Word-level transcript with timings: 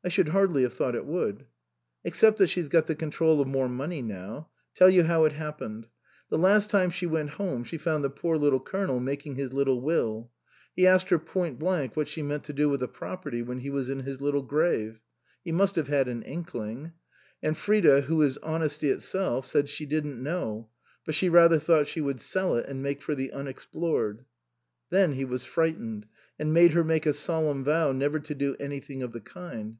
"I 0.02 0.08
should 0.08 0.28
hardly 0.30 0.62
have 0.62 0.72
thought 0.72 0.94
it 0.94 1.04
would."" 1.04 1.44
Except 2.06 2.38
that 2.38 2.46
she's 2.48 2.68
got 2.70 2.86
the 2.86 2.94
control 2.94 3.42
of 3.42 3.46
more 3.48 3.68
money 3.68 4.00
now. 4.00 4.48
Tell 4.74 4.88
you 4.88 5.02
how 5.02 5.24
it 5.24 5.32
happened. 5.32 5.88
The 6.30 6.38
last 6.38 6.70
time 6.70 6.88
she 6.88 7.04
went 7.04 7.28
home 7.32 7.64
she 7.64 7.76
found 7.76 8.02
the 8.02 8.08
poor 8.08 8.38
little 8.38 8.60
Colonel 8.60 8.98
making 8.98 9.34
his 9.34 9.52
little 9.52 9.82
will. 9.82 10.30
He 10.74 10.86
asked 10.86 11.10
her 11.10 11.18
point 11.18 11.58
blank 11.58 11.98
what 11.98 12.08
she 12.08 12.22
meant 12.22 12.44
to 12.44 12.54
do 12.54 12.70
with 12.70 12.80
the 12.80 12.88
property 12.88 13.42
when 13.42 13.58
he 13.58 13.68
was 13.68 13.90
in 13.90 14.00
his 14.00 14.22
little 14.22 14.40
grave. 14.42 15.02
He 15.44 15.52
must 15.52 15.76
have 15.76 15.88
had 15.88 16.08
an 16.08 16.22
inkling. 16.22 16.92
And 17.42 17.54
Frida, 17.54 18.00
who 18.00 18.22
is 18.22 18.38
honesty 18.38 18.88
itself, 18.88 19.44
said 19.44 19.68
she 19.68 19.84
didn't 19.84 20.22
know, 20.22 20.70
but 21.04 21.14
she 21.14 21.28
rather 21.28 21.58
thought 21.58 21.86
she 21.88 22.00
would 22.00 22.22
sell 22.22 22.54
it 22.54 22.64
and 22.66 22.82
make 22.82 23.02
for 23.02 23.14
the 23.14 23.32
unexplored. 23.34 24.24
Then 24.88 25.12
he 25.12 25.26
was 25.26 25.44
frightened, 25.44 26.06
and 26.38 26.54
made 26.54 26.72
her 26.72 26.84
make 26.84 27.04
a 27.04 27.12
solemn 27.12 27.62
vow 27.62 27.92
never 27.92 28.18
to 28.20 28.34
do 28.34 28.56
any 28.58 28.80
thing 28.80 29.02
of 29.02 29.12
the 29.12 29.20
kind. 29.20 29.76